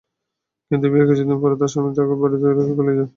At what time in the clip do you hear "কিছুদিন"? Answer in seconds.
1.09-1.37